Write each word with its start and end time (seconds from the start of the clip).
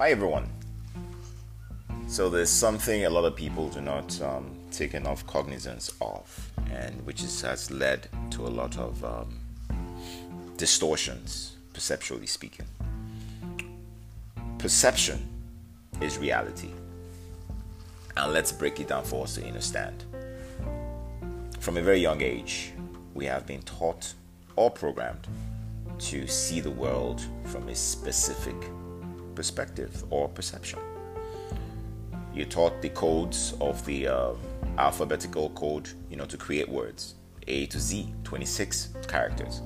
Hi 0.00 0.12
everyone. 0.12 0.48
So 2.08 2.30
there's 2.30 2.48
something 2.48 3.04
a 3.04 3.10
lot 3.10 3.26
of 3.26 3.36
people 3.36 3.68
do 3.68 3.82
not 3.82 4.18
um, 4.22 4.56
take 4.72 4.94
enough 4.94 5.26
cognizance 5.26 5.92
of, 6.00 6.50
and 6.72 7.04
which 7.04 7.22
is, 7.22 7.42
has 7.42 7.70
led 7.70 8.08
to 8.30 8.46
a 8.46 8.48
lot 8.48 8.78
of 8.78 9.04
um, 9.04 9.38
distortions, 10.56 11.58
perceptually 11.74 12.26
speaking. 12.26 12.64
Perception 14.56 15.28
is 16.00 16.16
reality, 16.16 16.70
and 18.16 18.32
let's 18.32 18.52
break 18.52 18.80
it 18.80 18.88
down 18.88 19.04
for 19.04 19.24
us 19.24 19.34
to 19.34 19.46
understand. 19.46 20.02
From 21.58 21.76
a 21.76 21.82
very 21.82 22.00
young 22.00 22.22
age, 22.22 22.72
we 23.12 23.26
have 23.26 23.46
been 23.46 23.60
taught 23.64 24.14
or 24.56 24.70
programmed 24.70 25.28
to 25.98 26.26
see 26.26 26.60
the 26.60 26.70
world 26.70 27.20
from 27.44 27.68
a 27.68 27.74
specific 27.74 28.56
perspective 29.30 30.04
or 30.10 30.28
perception. 30.28 30.78
You're 32.34 32.46
taught 32.46 32.80
the 32.80 32.90
codes 32.90 33.54
of 33.60 33.84
the 33.84 34.06
uh, 34.06 34.32
alphabetical 34.78 35.50
code, 35.50 35.90
you 36.08 36.16
know, 36.16 36.26
to 36.26 36.36
create 36.36 36.68
words 36.68 37.14
A 37.48 37.66
to 37.66 37.80
Z, 37.80 38.14
26 38.24 38.90
characters. 39.08 39.62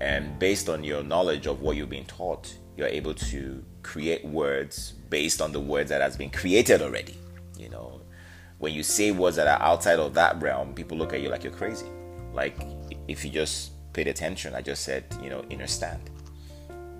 And 0.00 0.38
based 0.38 0.68
on 0.68 0.82
your 0.82 1.02
knowledge 1.02 1.46
of 1.46 1.60
what 1.60 1.76
you're 1.76 1.86
being 1.86 2.06
taught, 2.06 2.54
you're 2.76 2.88
able 2.88 3.14
to 3.14 3.64
create 3.82 4.24
words 4.24 4.94
based 5.10 5.40
on 5.40 5.52
the 5.52 5.60
words 5.60 5.90
that 5.90 6.00
has 6.00 6.16
been 6.16 6.30
created 6.30 6.82
already. 6.82 7.16
You 7.56 7.68
know, 7.68 8.00
when 8.58 8.72
you 8.72 8.82
say 8.82 9.12
words 9.12 9.36
that 9.36 9.46
are 9.46 9.62
outside 9.62 10.00
of 10.00 10.14
that 10.14 10.42
realm, 10.42 10.74
people 10.74 10.98
look 10.98 11.12
at 11.12 11.20
you 11.20 11.28
like 11.28 11.44
you're 11.44 11.52
crazy. 11.52 11.86
Like 12.32 12.56
if 13.06 13.24
you 13.24 13.30
just 13.30 13.72
paid 13.92 14.08
attention, 14.08 14.54
I 14.54 14.60
just 14.60 14.82
said, 14.82 15.04
you 15.22 15.30
know, 15.30 15.44
understand 15.50 16.10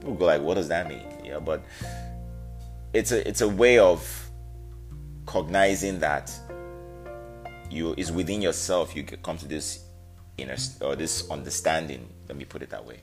people 0.04 0.18
go 0.18 0.26
like, 0.26 0.42
what 0.42 0.54
does 0.54 0.68
that 0.68 0.88
mean? 0.88 1.06
Yeah, 1.24 1.38
but 1.40 1.64
it's 2.92 3.10
a 3.10 3.26
it's 3.26 3.40
a 3.40 3.48
way 3.48 3.78
of 3.78 4.30
cognizing 5.26 5.98
that 6.00 6.32
you 7.70 7.94
is 7.96 8.12
within 8.12 8.42
yourself. 8.42 8.94
You 8.94 9.04
come 9.04 9.38
to 9.38 9.48
this 9.48 9.84
inner 10.36 10.56
or 10.82 10.94
this 10.94 11.30
understanding. 11.30 12.08
Let 12.28 12.36
me 12.36 12.44
put 12.44 12.62
it 12.62 12.70
that 12.70 12.84
way. 12.84 13.00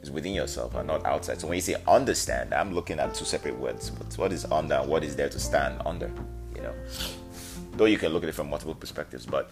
It's 0.00 0.10
within 0.10 0.32
yourself 0.32 0.74
and 0.74 0.86
not 0.86 1.04
outside. 1.04 1.40
So 1.40 1.48
when 1.48 1.56
you 1.56 1.60
say 1.60 1.76
understand, 1.86 2.54
I'm 2.54 2.72
looking 2.72 2.98
at 2.98 3.14
two 3.14 3.24
separate 3.24 3.58
words. 3.58 3.90
But 3.90 4.16
what 4.16 4.32
is 4.32 4.44
under 4.46 4.78
what 4.78 5.04
is 5.04 5.14
there 5.14 5.28
to 5.28 5.38
stand 5.38 5.82
under? 5.84 6.10
You 6.54 6.62
know, 6.62 6.74
though 7.72 7.84
you 7.84 7.98
can 7.98 8.12
look 8.12 8.22
at 8.22 8.30
it 8.30 8.34
from 8.34 8.48
multiple 8.48 8.74
perspectives, 8.74 9.26
but 9.26 9.50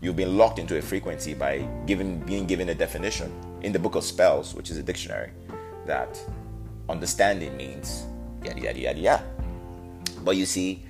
you've 0.00 0.16
been 0.16 0.38
locked 0.38 0.60
into 0.60 0.78
a 0.78 0.82
frequency 0.82 1.34
by 1.34 1.66
given 1.86 2.20
being 2.20 2.46
given 2.46 2.68
a 2.68 2.74
definition 2.74 3.32
in 3.62 3.72
the 3.72 3.78
book 3.78 3.96
of 3.96 4.04
spells, 4.04 4.54
which 4.54 4.70
is 4.70 4.76
a 4.76 4.82
dictionary 4.82 5.32
that 5.86 6.18
understanding 6.88 7.56
means 7.56 8.04
yada 8.44 8.60
yada 8.60 8.78
yada 8.78 8.98
yada. 8.98 9.24
But 10.24 10.36
you 10.36 10.46
see, 10.46 10.84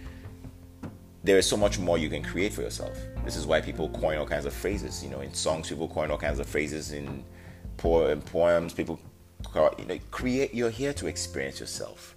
there 1.24 1.38
is 1.38 1.46
so 1.46 1.56
much 1.56 1.78
more 1.78 1.98
you 1.98 2.08
can 2.08 2.22
create 2.22 2.52
for 2.52 2.62
yourself. 2.62 2.96
This 3.24 3.36
is 3.36 3.46
why 3.46 3.60
people 3.60 3.88
coin 3.88 4.18
all 4.18 4.26
kinds 4.26 4.46
of 4.46 4.52
phrases. 4.52 5.02
You 5.02 5.10
know, 5.10 5.20
in 5.20 5.34
songs, 5.34 5.68
people 5.68 5.88
coin 5.88 6.10
all 6.10 6.18
kinds 6.18 6.38
of 6.38 6.46
phrases. 6.46 6.92
In, 6.92 7.24
po- 7.76 8.06
in 8.06 8.20
poems, 8.20 8.72
people 8.72 9.00
you 9.54 9.84
know, 9.84 9.98
create. 10.10 10.54
You're 10.54 10.70
here 10.70 10.92
to 10.94 11.06
experience 11.06 11.60
yourself. 11.60 12.14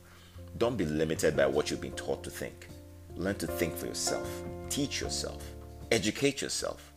Don't 0.58 0.78
be 0.78 0.86
limited 0.86 1.36
by 1.36 1.48
what 1.48 1.70
you've 1.72 1.82
been 1.82 1.94
taught 1.94 2.24
to 2.24 2.30
think. 2.30 2.68
Learn 3.16 3.36
to 3.36 3.48
think 3.48 3.76
for 3.76 3.88
yourself. 3.88 4.30
Teach 4.70 5.02
yourself. 5.02 5.44
Educate 5.92 6.42
yourself. 6.42 6.94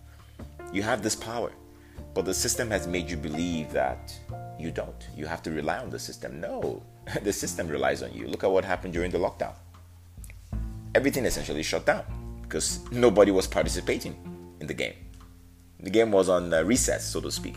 You 0.73 0.83
have 0.83 1.03
this 1.03 1.17
power. 1.17 1.53
But 2.15 2.27
the 2.27 2.35
system 2.35 2.71
has 2.71 2.87
made 2.87 3.11
you 3.11 3.17
believe 3.17 3.73
that 3.73 4.13
you 4.63 4.71
don't. 4.71 5.09
You 5.17 5.27
have 5.27 5.43
to 5.43 5.51
rely 5.51 5.79
on 5.79 5.91
the 5.91 5.99
system. 5.99 6.41
No, 6.41 6.83
the 7.23 7.33
system 7.33 7.69
relies 7.69 8.03
on 8.03 8.13
you. 8.13 8.29
Look 8.29 8.45
at 8.45 8.51
what 8.51 8.65
happened 8.65 8.93
during 8.93 9.11
the 9.11 9.19
lockdown. 9.19 9.55
Everything 10.95 11.25
essentially 11.25 11.63
shut 11.63 11.85
down 11.85 12.05
because 12.43 12.81
nobody 12.93 13.31
was 13.31 13.47
participating 13.47 14.15
in 14.61 14.67
the 14.67 14.75
game. 14.75 14.95
The 15.81 15.91
game 15.91 16.13
was 16.13 16.29
on 16.29 16.53
uh, 16.55 16.63
recess, 16.63 17.05
so 17.05 17.21
to 17.21 17.31
speak. 17.31 17.57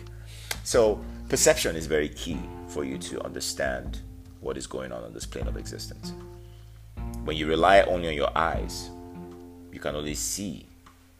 So, 0.64 1.00
perception 1.30 1.76
is 1.76 1.86
very 1.86 2.10
key 2.10 2.40
for 2.70 2.84
you 2.84 2.98
to 2.98 3.24
understand 3.24 4.02
what 4.40 4.58
is 4.58 4.66
going 4.66 4.92
on 4.92 5.04
on 5.04 5.14
this 5.14 5.26
plane 5.26 5.48
of 5.48 5.58
existence. 5.58 6.14
When 7.24 7.38
you 7.38 7.46
rely 7.46 7.82
only 7.82 8.08
on 8.08 8.16
your 8.16 8.36
eyes, 8.36 8.90
you 9.72 9.80
can 9.80 9.96
only 9.96 10.16
see 10.16 10.66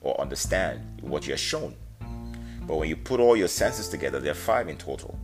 or 0.02 0.20
understand 0.20 1.02
what 1.02 1.28
you're 1.28 1.38
shown. 1.38 1.76
But 2.62 2.78
when 2.78 2.90
you 2.90 2.96
put 2.96 3.20
all 3.20 3.36
your 3.36 3.48
senses 3.48 3.88
together, 3.90 4.20
there 4.20 4.32
are 4.32 4.36
five 4.36 4.68
in 4.68 4.78
total 4.78 5.20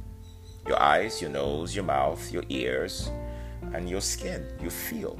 your 0.67 0.81
eyes, 0.81 1.21
your 1.21 1.31
nose, 1.31 1.75
your 1.75 1.83
mouth, 1.83 2.31
your 2.31 2.43
ears, 2.49 3.09
and 3.73 3.89
your 3.89 4.01
skin. 4.01 4.45
You 4.61 4.69
feel. 4.69 5.19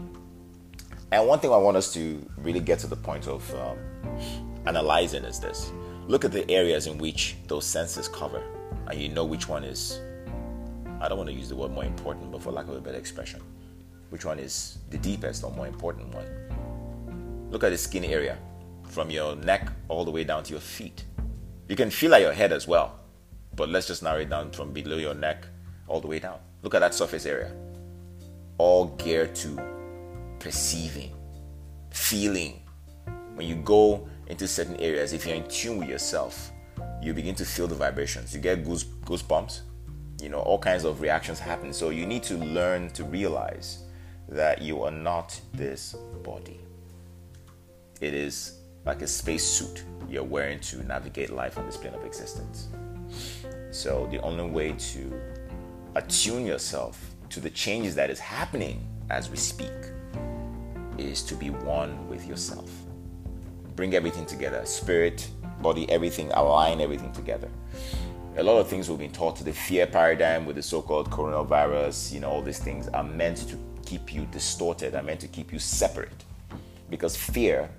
And 1.11 1.27
one 1.27 1.39
thing 1.39 1.51
I 1.51 1.57
want 1.57 1.77
us 1.77 1.93
to 1.93 2.25
really 2.37 2.61
get 2.61 2.79
to 2.79 2.87
the 2.87 2.95
point 2.95 3.27
of 3.27 3.53
um, 3.55 3.77
analyzing 4.65 5.23
is 5.23 5.39
this 5.39 5.71
look 6.07 6.25
at 6.25 6.31
the 6.31 6.49
areas 6.49 6.87
in 6.87 6.97
which 6.97 7.35
those 7.47 7.65
senses 7.65 8.07
cover, 8.07 8.41
and 8.87 8.99
you 8.99 9.09
know 9.09 9.25
which 9.25 9.47
one 9.47 9.63
is, 9.63 9.99
I 10.99 11.07
don't 11.07 11.17
want 11.17 11.29
to 11.29 11.35
use 11.35 11.49
the 11.49 11.55
word 11.55 11.71
more 11.71 11.85
important, 11.85 12.31
but 12.31 12.41
for 12.41 12.51
lack 12.51 12.67
of 12.67 12.75
a 12.75 12.81
better 12.81 12.97
expression, 12.97 13.41
which 14.09 14.25
one 14.25 14.39
is 14.39 14.77
the 14.89 14.97
deepest 14.97 15.43
or 15.43 15.51
more 15.51 15.67
important 15.67 16.13
one. 16.13 17.47
Look 17.49 17.63
at 17.63 17.69
the 17.69 17.77
skin 17.77 18.03
area 18.05 18.37
from 18.87 19.09
your 19.09 19.35
neck 19.35 19.69
all 19.87 20.05
the 20.05 20.11
way 20.11 20.23
down 20.23 20.43
to 20.43 20.51
your 20.51 20.61
feet. 20.61 21.03
You 21.67 21.75
can 21.75 21.89
feel 21.89 22.13
at 22.13 22.21
your 22.21 22.33
head 22.33 22.51
as 22.51 22.67
well, 22.67 22.99
but 23.55 23.69
let's 23.69 23.87
just 23.87 24.03
narrow 24.03 24.19
it 24.19 24.29
down 24.29 24.51
from 24.51 24.71
below 24.71 24.97
your 24.97 25.13
neck 25.13 25.45
all 25.87 25.99
the 25.99 26.07
way 26.07 26.19
down. 26.19 26.39
Look 26.61 26.75
at 26.75 26.79
that 26.79 26.93
surface 26.93 27.25
area. 27.25 27.51
All 28.57 28.85
geared 28.97 29.35
to 29.35 29.59
perceiving, 30.39 31.13
feeling. 31.89 32.61
When 33.35 33.47
you 33.47 33.55
go 33.55 34.07
into 34.27 34.47
certain 34.47 34.75
areas, 34.77 35.13
if 35.13 35.25
you're 35.25 35.35
in 35.35 35.47
tune 35.47 35.77
with 35.77 35.89
yourself, 35.89 36.51
you 37.01 37.13
begin 37.13 37.35
to 37.35 37.45
feel 37.45 37.67
the 37.67 37.75
vibrations. 37.75 38.33
You 38.33 38.39
get 38.39 38.63
goose 38.63 38.83
goosebumps. 38.83 39.61
You 40.21 40.29
know, 40.29 40.39
all 40.39 40.59
kinds 40.59 40.83
of 40.83 41.01
reactions 41.01 41.39
happen. 41.39 41.73
So 41.73 41.89
you 41.89 42.05
need 42.05 42.23
to 42.23 42.37
learn 42.37 42.91
to 42.91 43.03
realize 43.03 43.83
that 44.29 44.61
you 44.61 44.83
are 44.83 44.91
not 44.91 45.39
this 45.53 45.95
body. 46.23 46.59
It 47.99 48.13
is 48.13 48.59
like 48.85 49.01
a 49.01 49.07
space 49.07 49.43
suit 49.43 49.83
you're 50.09 50.23
wearing 50.23 50.59
to 50.59 50.83
navigate 50.83 51.31
life 51.31 51.57
on 51.57 51.65
this 51.65 51.77
plane 51.77 51.93
of 51.93 52.03
existence. 52.05 52.67
So 53.71 54.07
the 54.11 54.21
only 54.21 54.43
way 54.43 54.73
to 54.73 55.21
attune 55.95 56.45
yourself 56.45 57.15
to 57.29 57.39
the 57.39 57.49
changes 57.49 57.95
that 57.95 58.09
is 58.09 58.19
happening 58.19 58.85
as 59.09 59.29
we 59.29 59.37
speak 59.37 59.71
is 60.97 61.23
to 61.23 61.35
be 61.35 61.49
one 61.49 62.07
with 62.09 62.27
yourself. 62.27 62.69
Bring 63.77 63.93
everything 63.93 64.25
together, 64.25 64.65
spirit, 64.65 65.27
body, 65.61 65.89
everything, 65.89 66.31
align 66.33 66.81
everything 66.81 67.13
together. 67.13 67.49
A 68.37 68.43
lot 68.43 68.59
of 68.59 68.67
things 68.67 68.89
we've 68.89 68.99
been 68.99 69.11
taught 69.11 69.37
to 69.37 69.43
the 69.43 69.53
fear 69.53 69.87
paradigm 69.87 70.45
with 70.45 70.57
the 70.57 70.61
so-called 70.61 71.09
coronavirus, 71.09 72.13
you 72.13 72.19
know, 72.19 72.29
all 72.29 72.41
these 72.41 72.59
things 72.59 72.89
are 72.89 73.03
meant 73.03 73.37
to 73.49 73.57
keep 73.85 74.13
you 74.13 74.25
distorted, 74.31 74.95
are 74.95 75.03
meant 75.03 75.21
to 75.21 75.27
keep 75.27 75.51
you 75.51 75.59
separate. 75.59 76.25
Because 76.89 77.15
fear 77.15 77.69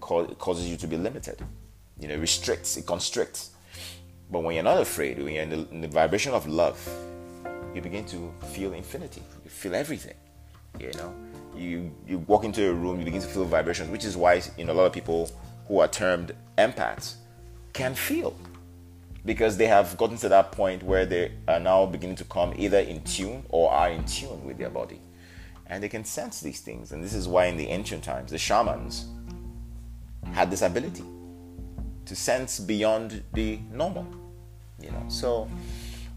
causes 0.00 0.68
you 0.68 0.76
to 0.76 0.86
be 0.86 0.98
limited. 0.98 1.40
You 1.98 2.08
know, 2.08 2.16
restricts, 2.16 2.76
it 2.76 2.86
constricts. 2.86 3.50
But 4.30 4.40
when 4.40 4.54
you're 4.54 4.64
not 4.64 4.80
afraid, 4.80 5.18
when 5.18 5.32
you're 5.32 5.42
in 5.42 5.50
the, 5.50 5.68
in 5.70 5.80
the, 5.80 5.88
vibration 5.88 6.34
of 6.34 6.46
love, 6.46 6.78
you 7.74 7.80
begin 7.80 8.04
to 8.06 8.32
feel 8.52 8.74
infinity. 8.74 9.22
You 9.44 9.50
feel 9.50 9.74
everything. 9.74 10.14
You 10.78 10.92
know, 10.94 11.14
you 11.56 11.90
you 12.06 12.18
walk 12.18 12.44
into 12.44 12.68
a 12.68 12.72
room, 12.72 12.98
you 12.98 13.04
begin 13.04 13.22
to 13.22 13.26
feel 13.26 13.44
vibrations, 13.44 13.90
which 13.90 14.04
is 14.04 14.16
why 14.16 14.42
you 14.56 14.64
know 14.64 14.72
a 14.72 14.74
lot 14.74 14.84
of 14.84 14.92
people 14.92 15.30
who 15.66 15.80
are 15.80 15.88
termed 15.88 16.32
empaths 16.58 17.14
can 17.72 17.94
feel 17.94 18.36
because 19.24 19.56
they 19.56 19.66
have 19.66 19.96
gotten 19.96 20.16
to 20.18 20.28
that 20.28 20.52
point 20.52 20.82
where 20.82 21.04
they 21.04 21.32
are 21.46 21.60
now 21.60 21.84
beginning 21.86 22.16
to 22.16 22.24
come 22.24 22.54
either 22.56 22.78
in 22.78 23.02
tune 23.04 23.42
or 23.48 23.70
are 23.70 23.90
in 23.90 24.04
tune 24.04 24.44
with 24.44 24.58
their 24.58 24.70
body, 24.70 25.00
and 25.66 25.82
they 25.82 25.88
can 25.88 26.04
sense 26.04 26.40
these 26.40 26.60
things. 26.60 26.92
And 26.92 27.02
this 27.02 27.14
is 27.14 27.26
why 27.26 27.46
in 27.46 27.56
the 27.56 27.68
ancient 27.68 28.04
times, 28.04 28.30
the 28.30 28.38
shamans 28.38 29.06
had 30.32 30.50
this 30.50 30.62
ability 30.62 31.04
to 32.08 32.16
sense 32.16 32.58
beyond 32.58 33.22
the 33.34 33.60
normal. 33.70 34.06
You 34.80 34.90
know, 34.90 35.04
so 35.08 35.48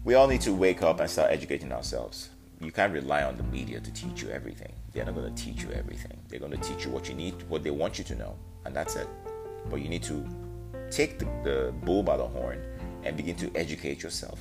we 0.04 0.14
all 0.14 0.26
need 0.26 0.40
to 0.42 0.52
wake 0.52 0.82
up 0.82 1.00
and 1.00 1.08
start 1.08 1.30
educating 1.30 1.72
ourselves. 1.72 2.30
You 2.60 2.72
can't 2.72 2.92
rely 2.92 3.24
on 3.24 3.36
the 3.36 3.42
media 3.44 3.80
to 3.80 3.92
teach 3.92 4.22
you 4.22 4.30
everything. 4.30 4.72
They're 4.92 5.04
not 5.04 5.14
going 5.14 5.34
to 5.34 5.42
teach 5.42 5.62
you 5.62 5.70
everything. 5.72 6.18
They're 6.28 6.38
going 6.38 6.52
to 6.52 6.58
teach 6.58 6.84
you 6.84 6.90
what 6.90 7.08
you 7.08 7.14
need, 7.14 7.34
what 7.48 7.62
they 7.62 7.70
want 7.70 7.98
you 7.98 8.04
to 8.04 8.14
know, 8.14 8.36
and 8.64 8.74
that's 8.74 8.96
it. 8.96 9.08
But 9.68 9.80
you 9.82 9.88
need 9.88 10.02
to 10.04 10.24
take 10.90 11.18
the, 11.18 11.24
the 11.44 11.74
bull 11.84 12.02
by 12.02 12.16
the 12.16 12.26
horn 12.26 12.62
and 13.04 13.16
begin 13.16 13.36
to 13.36 13.50
educate 13.54 14.02
yourself. 14.02 14.38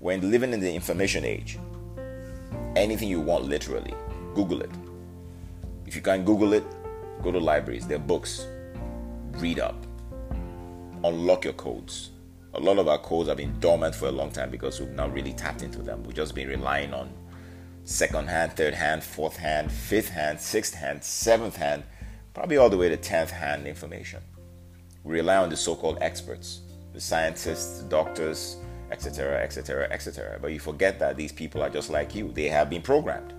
When 0.00 0.30
living 0.30 0.52
in 0.52 0.60
the 0.60 0.72
information 0.72 1.24
age, 1.24 1.58
anything 2.76 3.08
you 3.08 3.20
want 3.20 3.44
literally, 3.44 3.94
Google 4.34 4.62
it. 4.62 4.70
If 5.86 5.94
you 5.94 6.02
can't 6.02 6.24
Google 6.24 6.52
it, 6.54 6.64
go 7.22 7.30
to 7.30 7.38
libraries. 7.38 7.86
There 7.86 7.98
are 7.98 8.00
books, 8.00 8.46
read 9.34 9.60
up, 9.60 9.86
unlock 11.04 11.44
your 11.44 11.54
codes. 11.54 12.10
A 12.54 12.60
lot 12.60 12.78
of 12.78 12.88
our 12.88 12.98
codes 12.98 13.28
have 13.28 13.36
been 13.36 13.58
dormant 13.60 13.94
for 13.94 14.08
a 14.08 14.12
long 14.12 14.30
time 14.30 14.50
because 14.50 14.80
we've 14.80 14.90
not 14.90 15.12
really 15.12 15.32
tapped 15.32 15.62
into 15.62 15.82
them. 15.82 16.02
We've 16.02 16.16
just 16.16 16.34
been 16.34 16.48
relying 16.48 16.92
on 16.92 17.12
second 17.84 18.28
hand, 18.28 18.52
third 18.52 18.74
hand, 18.74 19.02
fourth 19.02 19.36
hand, 19.36 19.70
fifth 19.70 20.08
hand, 20.08 20.40
sixth 20.40 20.74
hand, 20.74 21.02
seventh 21.02 21.56
hand, 21.56 21.84
probably 22.34 22.56
all 22.56 22.68
the 22.68 22.76
way 22.76 22.88
to 22.88 22.96
tenth 22.96 23.30
hand 23.30 23.66
information. 23.66 24.20
We 25.04 25.14
rely 25.14 25.36
on 25.36 25.48
the 25.48 25.56
so-called 25.56 25.98
experts, 26.00 26.60
the 26.92 27.00
scientists, 27.00 27.82
the 27.82 27.88
doctors, 27.88 28.56
etc., 28.90 29.42
etc., 29.42 29.88
etc. 29.90 30.38
But 30.42 30.52
you 30.52 30.58
forget 30.58 30.98
that 30.98 31.16
these 31.16 31.32
people 31.32 31.62
are 31.62 31.70
just 31.70 31.88
like 31.88 32.14
you. 32.14 32.30
They 32.32 32.48
have 32.48 32.68
been 32.68 32.82
programmed. 32.82 33.32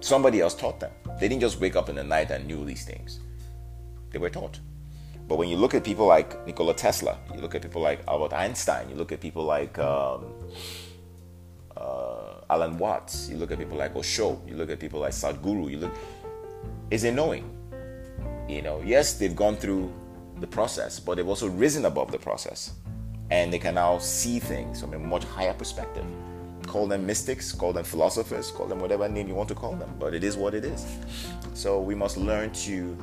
Somebody 0.00 0.40
else 0.40 0.54
taught 0.54 0.80
them. 0.80 0.92
They 1.18 1.28
didn't 1.28 1.42
just 1.42 1.60
wake 1.60 1.76
up 1.76 1.88
in 1.88 1.96
the 1.96 2.04
night 2.04 2.30
and 2.30 2.46
knew 2.46 2.64
these 2.64 2.84
things. 2.86 3.20
They 4.10 4.18
were 4.18 4.30
taught. 4.30 4.58
But 5.30 5.38
when 5.38 5.48
you 5.48 5.56
look 5.56 5.74
at 5.74 5.84
people 5.84 6.08
like 6.08 6.44
Nikola 6.44 6.74
Tesla, 6.74 7.16
you 7.32 7.40
look 7.40 7.54
at 7.54 7.62
people 7.62 7.80
like 7.80 8.00
Albert 8.08 8.32
Einstein, 8.34 8.88
you 8.90 8.96
look 8.96 9.12
at 9.12 9.20
people 9.20 9.44
like 9.44 9.78
um, 9.78 10.24
uh, 11.76 12.40
Alan 12.50 12.76
Watts, 12.78 13.28
you 13.28 13.36
look 13.36 13.52
at 13.52 13.58
people 13.58 13.78
like 13.78 13.94
Osho, 13.94 14.42
you 14.44 14.56
look 14.56 14.70
at 14.70 14.80
people 14.80 14.98
like 14.98 15.12
Sadhguru, 15.12 15.70
you 15.70 15.76
look, 15.76 15.94
is 16.90 17.04
a 17.04 17.12
knowing. 17.12 17.48
You 18.48 18.62
know, 18.62 18.82
yes, 18.84 19.18
they've 19.18 19.36
gone 19.36 19.54
through 19.54 19.92
the 20.40 20.48
process, 20.48 20.98
but 20.98 21.14
they've 21.14 21.28
also 21.28 21.48
risen 21.48 21.84
above 21.84 22.10
the 22.10 22.18
process. 22.18 22.72
And 23.30 23.52
they 23.52 23.60
can 23.60 23.76
now 23.76 23.98
see 23.98 24.40
things 24.40 24.80
from 24.80 24.94
a 24.94 24.98
much 24.98 25.22
higher 25.22 25.54
perspective. 25.54 26.04
Call 26.66 26.88
them 26.88 27.06
mystics, 27.06 27.52
call 27.52 27.72
them 27.72 27.84
philosophers, 27.84 28.50
call 28.50 28.66
them 28.66 28.80
whatever 28.80 29.08
name 29.08 29.28
you 29.28 29.36
want 29.36 29.48
to 29.50 29.54
call 29.54 29.76
them, 29.76 29.94
but 30.00 30.12
it 30.12 30.24
is 30.24 30.36
what 30.36 30.54
it 30.54 30.64
is. 30.64 30.84
So 31.54 31.80
we 31.80 31.94
must 31.94 32.16
learn 32.16 32.50
to 32.66 32.98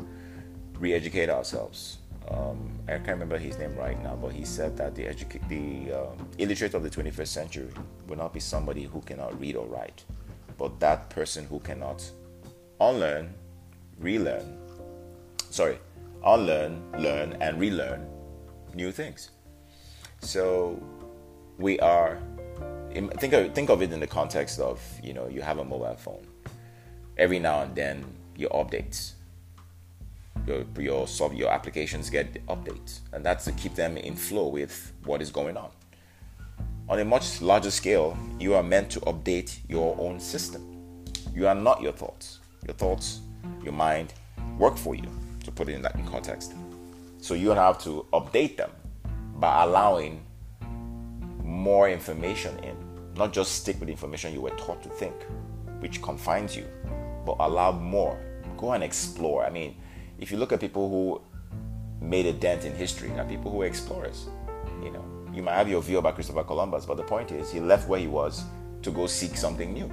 re 0.78 0.94
educate 0.94 1.30
ourselves 1.30 2.00
um, 2.30 2.72
I 2.88 2.98
can't 2.98 3.10
remember 3.10 3.38
his 3.38 3.58
name 3.58 3.76
right 3.76 4.02
now, 4.02 4.16
but 4.16 4.32
he 4.34 4.44
said 4.44 4.76
that 4.78 4.96
the, 4.96 5.04
educa- 5.04 5.48
the 5.48 5.94
um, 5.94 6.28
illiterate 6.38 6.74
of 6.74 6.84
the 6.84 6.90
21st 6.90 7.28
century 7.28 7.70
will 8.08 8.18
not 8.18 8.34
be 8.34 8.40
somebody 8.40 8.84
who 8.84 9.02
cannot 9.02 9.40
read 9.40 9.56
or 9.56 9.66
write, 9.66 10.04
but 10.58 10.80
that 10.80 11.10
person 11.10 11.46
who 11.46 11.60
cannot 11.60 12.04
unlearn, 12.82 13.34
relearn, 14.00 14.58
sorry, 15.50 15.80
unlearn, 16.26 16.92
learn, 16.98 17.34
and 17.42 17.60
relearn 17.60 18.08
new 18.74 18.92
things. 18.92 19.32
So 20.20 20.82
we 21.58 21.80
are 21.80 22.20
think 23.20 23.34
of 23.34 23.54
think 23.54 23.70
of 23.70 23.82
it 23.82 23.92
in 23.92 24.00
the 24.00 24.08
context 24.08 24.60
of 24.60 24.82
you 25.04 25.14
know 25.14 25.28
you 25.28 25.42
have 25.42 25.60
a 25.60 25.66
mobile 25.66 25.96
phone. 25.96 26.26
Every 27.18 27.40
now 27.40 27.62
and 27.62 27.76
then 27.76 28.06
your 28.36 28.50
updates 28.52 29.14
your 30.46 30.66
your 30.78 31.08
your 31.34 31.50
applications 31.50 32.10
get 32.10 32.46
updates, 32.48 33.00
and 33.14 33.26
that's 33.26 33.46
to 33.46 33.52
keep 33.54 33.76
them 33.76 33.98
in 33.98 34.16
flow 34.16 34.48
with 34.48 34.94
what 35.06 35.22
is 35.22 35.32
going 35.32 35.58
on. 35.58 35.72
On 36.90 37.00
a 37.00 37.06
much 37.06 37.42
larger 37.42 37.72
scale, 37.72 38.18
you 38.40 38.54
are 38.54 38.64
meant 38.64 38.90
to 38.92 39.00
update 39.02 39.60
your 39.68 39.96
own 40.00 40.20
system. 40.20 41.04
You 41.34 41.48
are 41.48 41.56
not 41.56 41.82
your 41.82 41.92
thoughts. 41.92 42.40
Your 42.66 42.76
thoughts, 42.76 43.22
your 43.64 43.74
mind, 43.74 44.14
work 44.58 44.78
for 44.78 44.96
you. 44.96 45.10
To 45.46 45.52
put 45.52 45.70
it 45.70 45.76
in 45.76 45.82
that 45.84 45.96
in 45.96 46.06
context, 46.06 46.56
so 47.22 47.34
you 47.34 47.52
have 47.52 47.82
to 47.84 48.06
update 48.12 48.58
them 48.58 48.70
by 49.36 49.64
allowing 49.64 50.22
more 51.42 51.90
information 51.90 52.60
in. 52.60 52.76
Not 53.16 53.32
just 53.32 53.56
stick 53.56 53.80
with 53.80 53.88
the 53.88 53.94
information 53.94 54.34
you 54.34 54.42
were 54.42 54.58
taught 54.58 54.84
to 54.84 54.90
think, 54.90 55.16
which 55.80 56.02
confines 56.02 56.54
you, 56.54 56.68
but 57.26 57.38
allow 57.40 57.72
more. 57.72 58.20
Go 58.58 58.74
and 58.74 58.84
explore. 58.84 59.46
I 59.46 59.50
mean, 59.50 59.78
if 60.20 60.32
you 60.32 60.38
look 60.38 60.52
at 60.52 60.60
people 60.60 60.90
who 60.90 61.22
made 62.06 62.26
a 62.26 62.34
dent 62.34 62.66
in 62.66 62.74
history, 62.74 63.12
are 63.12 63.26
people 63.26 63.52
who 63.52 63.58
were 63.58 63.66
explorers. 63.66 64.28
You 64.84 64.92
know, 64.92 65.06
you 65.34 65.42
might 65.42 65.56
have 65.56 65.70
your 65.70 65.82
view 65.82 65.98
about 65.98 66.16
Christopher 66.16 66.44
Columbus, 66.44 66.86
but 66.86 66.98
the 66.98 67.04
point 67.04 67.32
is, 67.32 67.52
he 67.52 67.60
left 67.60 67.88
where 67.88 68.00
he 68.00 68.08
was 68.08 68.44
to 68.82 68.92
go 68.92 69.08
seek 69.08 69.36
something 69.36 69.74
new. 69.74 69.92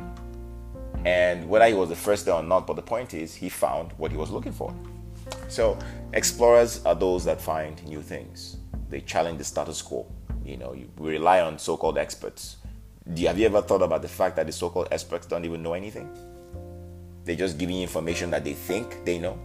And 1.05 1.49
whether 1.49 1.67
he 1.67 1.75
was 1.75 1.88
the 1.88 1.97
first 1.97 2.25
there 2.25 2.35
or 2.35 2.43
not, 2.43 2.67
but 2.67 2.76
the 2.76 2.82
point 2.82 3.15
is, 3.15 3.35
he 3.35 3.49
found 3.49 3.93
what 3.93 4.11
he 4.11 4.17
was 4.17 4.31
looking 4.31 4.53
for. 4.53 4.75
So, 5.49 5.79
explorers 6.12 6.85
are 6.85 6.94
those 6.94 7.25
that 7.25 7.41
find 7.41 7.82
new 7.85 8.03
things. 8.03 8.56
They 8.88 9.00
challenge 9.00 9.38
the 9.38 9.44
status 9.44 9.82
quo. 9.82 10.06
You 10.44 10.56
know, 10.56 10.77
we 10.99 11.11
rely 11.11 11.41
on 11.41 11.59
so-called 11.59 11.99
experts. 11.99 12.56
You, 13.15 13.27
have 13.27 13.38
you 13.38 13.47
ever 13.47 13.61
thought 13.61 13.82
about 13.82 14.03
the 14.03 14.09
fact 14.09 14.37
that 14.37 14.47
the 14.47 14.53
so-called 14.53 14.88
experts 14.91 15.27
don't 15.27 15.44
even 15.44 15.62
know 15.62 15.75
anything? 15.75 16.09
They're 17.25 17.37
just 17.37 17.59
giving 17.59 17.77
you 17.77 17.82
information 17.82 18.31
that 18.31 18.44
they 18.44 18.53
think 18.53 19.05
they 19.05 19.19
know. 19.19 19.38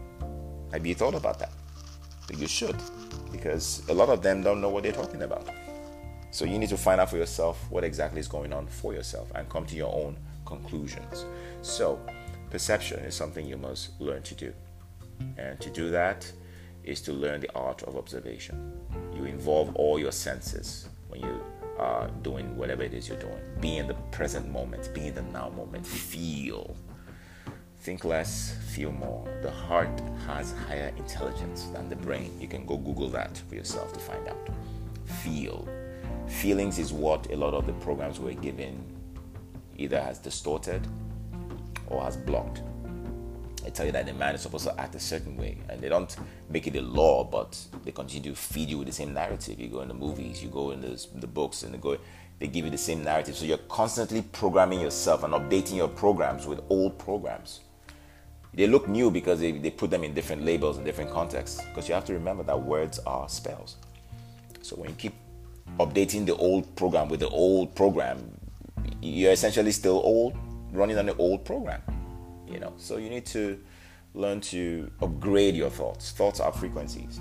Have 0.72 0.86
you 0.86 0.94
thought 0.94 1.16
about 1.16 1.40
that? 1.40 1.52
You 2.36 2.48
should, 2.48 2.76
because 3.32 3.82
a 3.90 3.94
lot 3.94 4.10
of 4.10 4.22
them 4.22 4.44
don't 4.44 4.62
know 4.62 4.70
what 4.70 4.84
they're 4.84 4.92
talking 4.92 5.24
about. 5.24 5.48
So 6.32 6.46
you 6.46 6.60
need 6.60 6.70
to 6.70 6.78
find 6.78 7.02
out 7.02 7.10
for 7.10 7.18
yourself 7.18 7.60
what 7.72 7.84
exactly 7.84 8.20
is 8.20 8.28
going 8.28 8.54
on 8.54 8.68
for 8.68 8.94
yourself 8.94 9.32
and 9.34 9.50
come 9.50 9.66
to 9.66 9.76
your 9.76 9.94
own 9.94 10.16
conclusions. 10.46 11.26
So, 11.64 12.00
perception 12.52 13.00
is 13.00 13.16
something 13.16 13.48
you 13.48 13.58
must 13.58 14.00
learn 14.00 14.22
to 14.24 14.36
do. 14.36 14.54
And 15.38 15.60
to 15.60 15.70
do 15.72 15.90
that 15.90 16.32
is 16.84 17.02
to 17.02 17.14
learn 17.14 17.42
the 17.42 17.52
art 17.56 17.82
of 17.84 17.96
observation. 17.96 18.74
You 19.16 19.26
involve 19.26 19.76
all 19.76 20.00
your 20.00 20.12
senses 20.12 20.88
when 21.08 21.22
you 21.22 21.42
are 21.80 22.10
doing 22.22 22.56
whatever 22.58 22.84
it 22.84 22.94
is 22.94 23.08
you're 23.08 23.20
doing. 23.20 23.40
Be 23.60 23.78
in 23.78 23.88
the 23.88 23.96
present 24.12 24.50
moment, 24.52 24.94
be 24.94 25.08
in 25.08 25.16
the 25.16 25.24
now 25.24 25.50
moment, 25.50 25.86
feel 25.86 26.76
Think 27.82 28.04
less, 28.04 28.58
feel 28.68 28.92
more. 28.92 29.26
The 29.42 29.50
heart 29.50 30.02
has 30.28 30.54
higher 30.68 30.92
intelligence 30.98 31.68
than 31.74 31.88
the 31.88 31.96
brain. 31.96 32.38
You 32.40 32.48
can 32.50 32.66
go 32.66 32.76
Google 32.76 33.08
that 33.10 33.38
for 33.48 33.56
yourself 33.56 33.94
to 33.94 34.00
find 34.00 34.28
out. 34.28 34.50
Feel. 35.24 35.66
Feelings 36.28 36.78
is 36.78 36.92
what 36.92 37.32
a 37.32 37.38
lot 37.38 37.54
of 37.54 37.66
the 37.66 37.74
programs 37.74 38.20
we're 38.20 38.34
given 38.34 38.84
either 39.78 40.00
has 40.00 40.20
distorted 40.20 40.86
or 41.88 42.04
has 42.04 42.18
blocked. 42.18 42.62
They 43.64 43.70
tell 43.70 43.86
you 43.86 43.94
that 43.94 44.06
the 44.06 44.14
man 44.14 44.36
is 44.36 44.42
supposed 44.42 44.66
to 44.66 44.78
act 44.78 44.96
a 44.96 45.00
certain 45.00 45.38
way, 45.38 45.58
and 45.70 45.80
they 45.80 45.90
don't 45.90 46.14
make 46.50 46.68
it 46.68 46.76
a 46.76 46.82
law, 46.82 47.24
but 47.24 47.58
they 47.86 47.92
continue 47.92 48.32
to 48.32 48.36
feed 48.36 48.70
you 48.70 48.78
with 48.78 48.88
the 48.88 48.94
same 48.94 49.14
narrative. 49.14 49.58
You 49.58 49.70
go 49.70 49.82
in 49.82 49.88
the 49.88 49.94
movies, 49.94 50.44
you 50.44 50.50
go 50.50 50.72
in 50.72 50.82
the, 50.82 51.06
the 51.16 51.28
books, 51.28 51.64
and 51.64 51.74
they 51.74 51.78
go, 51.78 51.98
they 52.40 52.48
give 52.48 52.66
you 52.66 52.72
the 52.72 52.78
same 52.78 53.06
narrative. 53.06 53.38
So 53.38 53.46
you're 53.46 53.58
constantly 53.58 54.22
programming 54.22 54.82
yourself 54.82 55.24
and 55.24 55.34
updating 55.34 55.78
your 55.78 55.88
programs 55.88 56.46
with 56.46 56.62
old 56.70 56.98
programs 57.00 57.62
they 58.54 58.68
look 58.68 58.88
new 58.88 59.12
because 59.12 59.40
they, 59.40 59.52
they 59.52 59.70
put 59.70 59.90
them 59.90 60.04
in 60.04 60.14
different 60.14 60.44
labels 60.44 60.78
and 60.78 60.86
different 60.86 61.12
contexts. 61.12 61.62
Because 61.66 61.88
you 61.88 61.94
have 61.94 62.06
to 62.06 62.14
remember 62.14 62.44
that 62.44 62.62
words 62.62 63.00
are 63.00 63.30
spells. 63.30 63.78
So 64.62 64.76
when 64.76 64.90
you 64.90 64.96
keep 64.96 65.14
updating 65.80 66.26
the 66.26 66.36
old 66.36 66.76
program 66.76 67.10
with 67.10 67.20
the 67.20 67.30
old 67.30 67.76
program, 67.76 68.32
you're 69.02 69.32
essentially 69.32 69.72
still 69.72 70.02
old, 70.04 70.38
running 70.72 70.98
on 70.98 71.06
the 71.06 71.16
old 71.18 71.46
program. 71.46 71.82
You 72.48 72.60
know, 72.60 72.74
so 72.78 72.98
you 72.98 73.10
need 73.10 73.26
to 73.28 73.60
learn 74.14 74.42
to 74.42 74.92
upgrade 75.02 75.56
your 75.56 75.70
thoughts. 75.70 76.12
Thoughts 76.12 76.40
are 76.40 76.52
frequencies. 76.52 77.20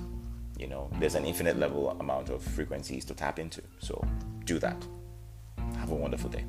You 0.59 0.67
know, 0.67 0.91
there's 0.99 1.15
an 1.15 1.25
infinite 1.25 1.59
level 1.59 1.91
amount 2.01 2.31
of 2.31 2.43
frequencies 2.43 3.05
to 3.05 3.15
tap 3.15 3.39
into. 3.39 3.63
So 3.79 4.05
do 4.45 4.59
that. 4.59 4.83
Have 5.77 5.91
a 5.91 5.95
wonderful 5.95 6.31
day. 6.31 6.45